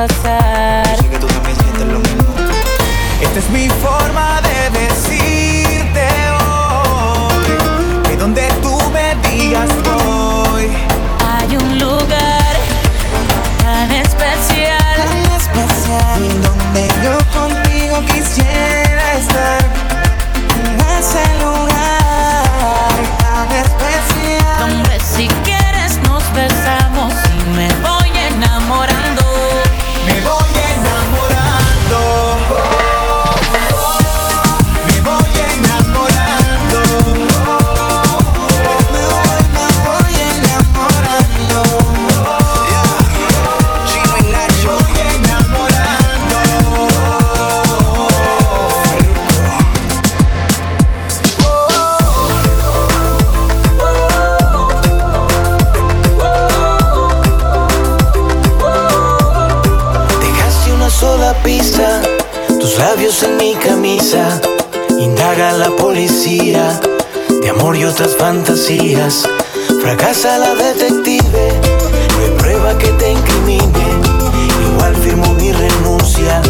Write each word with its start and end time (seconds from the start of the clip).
outside 0.00 0.49
tus 62.60 62.78
labios 62.78 63.22
en 63.22 63.36
mi 63.38 63.54
camisa. 63.54 64.40
Indaga 64.98 65.52
la 65.52 65.70
policía 65.70 66.80
de 67.42 67.48
amor 67.48 67.76
y 67.76 67.84
otras 67.84 68.16
fantasías. 68.16 69.26
Fracasa 69.80 70.38
la 70.38 70.54
detective, 70.54 71.52
no 72.12 72.24
hay 72.24 72.30
prueba 72.38 72.76
que 72.76 72.88
te 72.88 73.12
incrimine. 73.12 73.86
Igual 74.72 74.94
firmo 74.96 75.32
mi 75.34 75.52
renuncia 75.52 76.42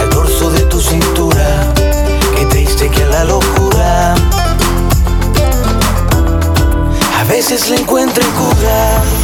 al 0.00 0.10
dorso 0.10 0.50
de 0.50 0.62
tu 0.62 0.80
cintura. 0.80 1.72
Qué 2.36 2.46
triste 2.46 2.88
que 2.88 3.02
a 3.02 3.08
la 3.08 3.24
locura 3.24 4.14
a 7.20 7.24
veces 7.24 7.68
le 7.68 7.76
encuentro 7.76 8.24
cura. 8.38 9.21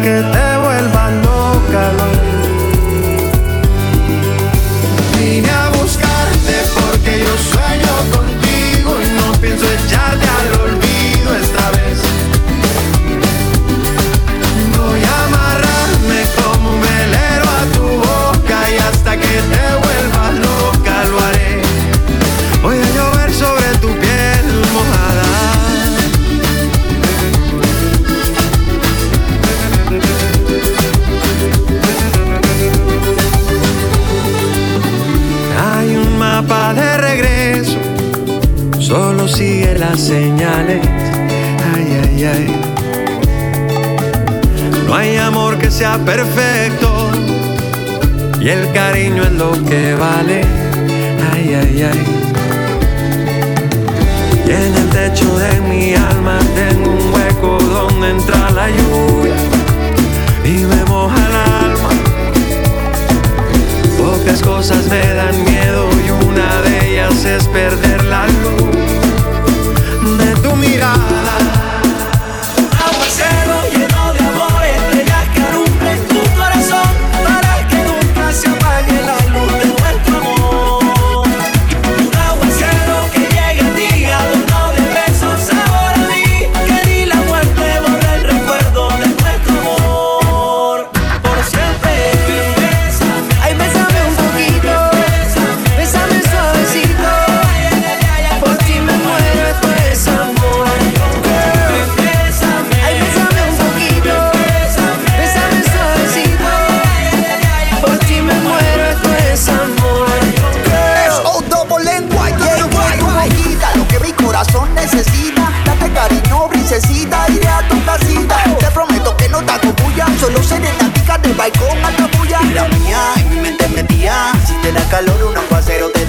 Que 0.00 0.22
te 0.32 0.51
y 48.42 48.48
el 48.48 48.72
cariño 48.72 49.22
es 49.22 49.32
lo 49.32 49.52
que 49.64 49.94
vale. 49.94 50.42
Ay, 51.32 51.54
ay, 51.54 51.82
ay. 51.82 52.04
Y 54.46 54.50
en 54.50 54.74
el 54.74 54.88
techo 54.90 55.38
de 55.38 55.60
mi 55.60 55.94
alma 55.94 56.38
tengo 56.56 56.90
un 56.90 57.14
hueco 57.14 57.58
donde 57.62 58.10
entra 58.10 58.50
la 58.50 58.68
lluvia 58.68 59.36
y 60.44 60.64
me 60.64 60.84
moja 60.86 61.16
el 61.28 61.36
alma. 61.66 61.90
Pocas 63.96 64.42
cosas 64.42 64.88
me 64.88 65.14
dan 65.14 65.44
miedo 65.44 65.88
y 66.04 66.10
una 66.10 66.62
de 66.62 66.90
ellas 66.90 67.24
es 67.24 67.46
perder 67.46 68.02
la 68.04 68.26
luz 68.26 70.18
de 70.18 70.34
tu 70.42 70.56
mirada. 70.56 71.21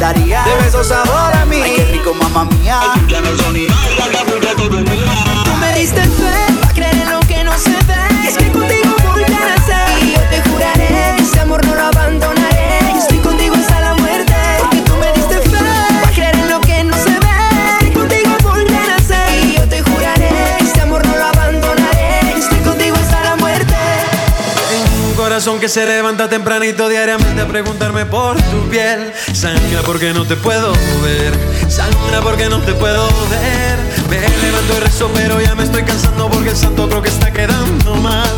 daría. 0.03 0.43
De 0.43 0.55
besos 0.63 0.87
sabor 0.87 1.33
a 1.33 1.45
mí. 1.45 1.61
Ay, 1.61 1.75
qué 1.77 1.85
rico, 1.85 2.13
mamá 2.13 2.43
mía. 2.45 2.79
Ay, 2.93 3.01
corazón 25.43 25.59
que 25.59 25.67
se 25.67 25.85
levanta 25.85 26.29
tempranito 26.29 26.87
diariamente 26.87 27.41
a 27.41 27.45
preguntarme 27.45 28.05
por 28.05 28.37
tu 28.43 28.69
piel. 28.69 29.11
Sangra 29.33 29.81
porque 29.85 30.13
no 30.13 30.25
te 30.25 30.37
puedo 30.37 30.71
ver, 31.03 31.33
sangra 31.69 32.21
porque 32.21 32.47
no 32.47 32.61
te 32.61 32.73
puedo 32.73 33.05
ver. 33.29 33.77
Me 34.09 34.21
levanto 34.21 34.77
y 34.77 34.79
rezo, 34.79 35.11
pero 35.13 35.41
ya 35.41 35.53
me 35.53 35.63
estoy 35.63 35.83
cansando 35.83 36.29
porque 36.29 36.51
el 36.51 36.55
santo 36.55 36.87
creo 36.87 37.01
que 37.01 37.09
está 37.09 37.29
quedando 37.33 37.95
mal. 37.95 38.31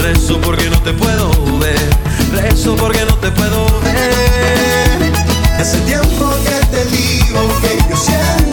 Rezo 0.00 0.38
porque 0.42 0.68
no 0.68 0.78
te 0.82 0.92
puedo 0.92 1.30
ver, 1.60 1.88
rezo 2.30 2.76
porque 2.76 3.06
no 3.06 3.16
te 3.16 3.30
puedo 3.30 3.64
ver. 3.80 5.12
Hace 5.58 5.78
tiempo 5.86 6.30
que 6.44 6.66
te 6.76 6.84
digo 6.94 7.58
que 7.62 7.78
yo 7.88 7.96
siento 7.96 8.49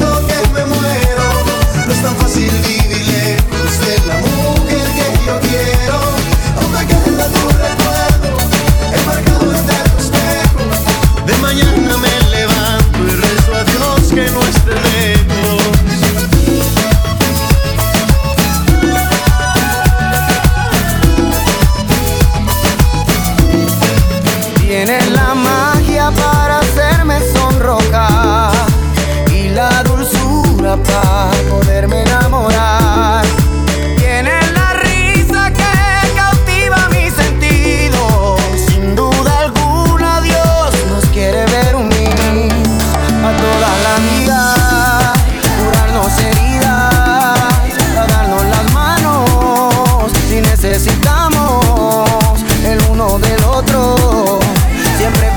necesitamos 51.18 52.44
el 52.66 52.80
uno 52.92 53.20
del 53.20 53.44
otro. 53.46 54.40
Siempre 54.98 55.37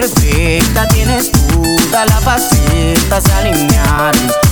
perfecta, 0.00 0.88
tienes 0.88 1.30
todas 1.30 2.06
las 2.06 2.24
facetas 2.24 3.24
alineadas. 3.36 4.49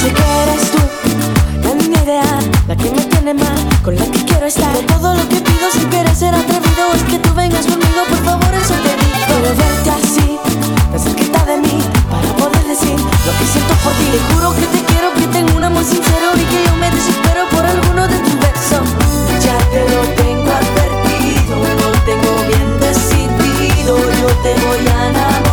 Sé 0.00 0.12
que 0.12 0.26
eres 0.42 0.70
tú, 0.72 0.78
la 1.64 1.74
niña 1.74 2.02
ideal, 2.02 2.50
la 2.68 2.76
que 2.76 2.90
me 2.90 3.02
tiene 3.04 3.34
mal, 3.34 3.58
con 3.82 3.94
la 3.96 4.04
que 4.04 4.24
quiero 4.24 4.46
estar. 4.46 4.74
Todo 4.86 5.14
lo 5.14 5.28
que 5.28 5.36
pido 5.36 5.66
si 5.72 5.80
quieres 5.86 6.18
ser 6.18 6.34
atrevido 6.34 6.84
es 6.94 7.02
que 7.04 7.18
tú 7.18 7.32
vengas 7.34 7.66
conmigo, 7.66 8.00
por 8.08 8.18
favor, 8.24 8.54
eso 8.54 8.74
te. 8.84 8.92
Quiero 9.26 9.54
verte 9.56 9.90
así, 9.90 10.38
tan 10.90 11.00
cerquita 11.00 11.44
de 11.46 11.56
mí, 11.58 11.82
para 12.10 12.28
poder 12.36 12.64
decir 12.64 12.96
lo 13.26 13.32
que 13.38 13.46
siento 13.52 13.74
por 13.84 13.92
ti. 13.94 14.06
Te 14.12 14.20
juro 14.34 14.54
que 14.54 14.66
te 14.74 14.84
quiero, 14.84 15.14
que 15.14 15.26
tengo 15.28 15.56
un 15.56 15.64
amor 15.64 15.84
sincero 15.84 16.28
y 16.36 16.44
que 16.44 16.64
yo 16.66 16.76
me 16.76 16.90
desespero 16.90 17.48
por 17.50 17.64
alguno 17.64 18.06
de 18.06 18.18
tus 18.18 18.36
besos. 18.38 18.84
Ya 19.44 19.58
te 19.72 19.80
lo 19.92 20.02
tengo 20.20 20.50
advertido, 20.60 21.56
lo 21.82 21.90
tengo 22.04 22.32
bien 22.50 22.68
decidido, 22.80 23.96
yo 24.20 24.28
te 24.44 24.52
voy 24.66 24.86
a 24.86 25.08
enamorar. 25.08 25.45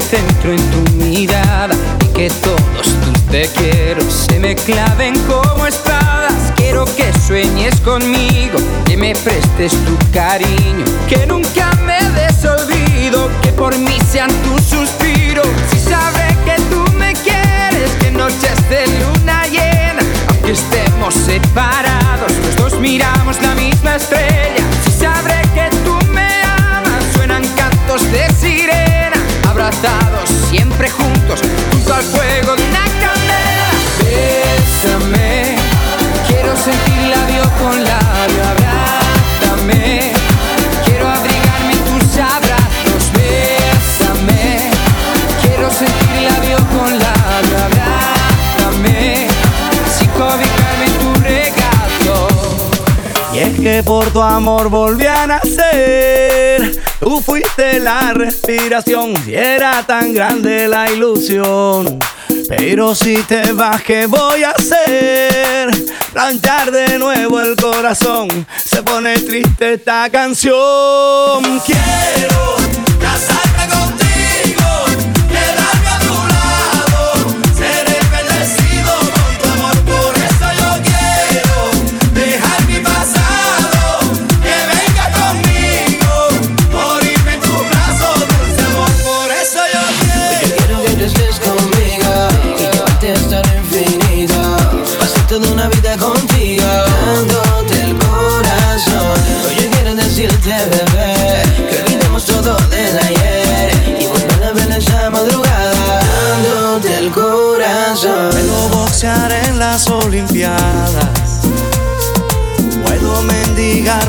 Centro 0.00 0.52
en 0.52 0.70
tu 0.70 0.92
mirada 0.96 1.74
y 2.02 2.06
que 2.08 2.30
todos 2.30 2.86
tus 3.04 3.20
te 3.30 3.48
quiero 3.48 4.02
se 4.10 4.38
me 4.38 4.54
claven 4.54 5.14
como 5.22 5.66
espadas. 5.66 6.52
Quiero 6.56 6.84
que 6.96 7.12
sueñes 7.26 7.80
conmigo, 7.80 8.58
que 8.86 8.96
me 8.96 9.14
prestes 9.14 9.72
tu 9.84 9.96
cariño, 10.12 10.84
que 11.08 11.26
nunca 11.26 11.65
por 53.82 54.10
tu 54.10 54.22
amor 54.22 54.68
volví 54.68 55.06
a 55.06 55.26
nacer. 55.26 56.80
Tú 57.00 57.20
fuiste 57.20 57.78
la 57.80 58.12
respiración 58.12 59.12
y 59.26 59.34
era 59.34 59.82
tan 59.86 60.14
grande 60.14 60.68
la 60.68 60.90
ilusión. 60.90 61.98
Pero 62.48 62.94
si 62.94 63.16
te 63.22 63.52
vas, 63.52 63.82
¿qué 63.82 64.06
voy 64.06 64.44
a 64.44 64.50
hacer? 64.50 65.70
Planchar 66.12 66.70
de 66.70 66.98
nuevo 66.98 67.40
el 67.40 67.56
corazón. 67.56 68.46
Se 68.64 68.82
pone 68.82 69.18
triste 69.18 69.74
esta 69.74 70.08
canción. 70.10 71.42
Quiero 71.66 72.56
casarme 73.00 73.68
contigo, 73.68 73.95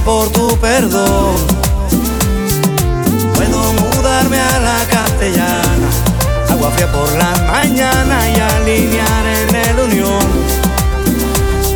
por 0.06 0.30
tu 0.30 0.58
perdón. 0.60 1.36
Puedo 3.36 3.74
mudarme 3.74 4.40
a 4.40 4.60
la 4.60 4.86
castellana, 4.90 5.90
agua 6.50 6.72
fría 6.72 6.92
por 6.92 7.12
la 7.14 7.32
mañana 7.52 8.30
y 8.30 8.40
alinear 8.40 9.26
en 9.26 9.56
el 9.56 9.80
unión. 9.80 10.28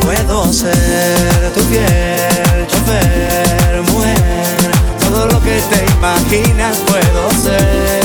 Puedo 0.02 0.52
ser 0.52 1.52
tu 1.54 1.62
piel, 1.66 2.68
chofer, 2.68 3.82
mujer, 3.92 4.72
todo 5.00 5.28
lo 5.28 5.40
que 5.42 5.62
te 5.62 5.86
imaginas 5.94 6.78
puedo 6.88 7.30
ser. 7.42 8.02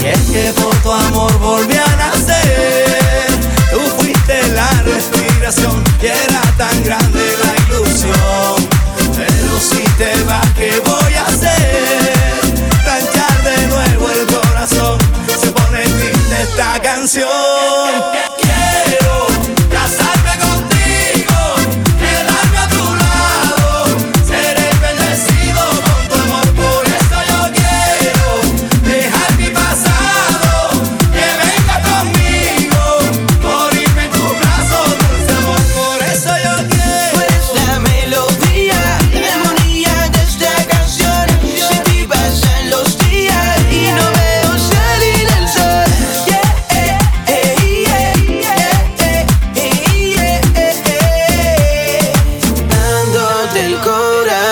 Y 0.00 0.06
es 0.06 0.20
que 0.30 0.52
por 0.60 0.74
tu 0.82 0.92
amor 0.92 1.38
volví 1.38 1.76
a 1.76 1.96
la 1.96 2.07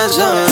viajando 0.08 0.45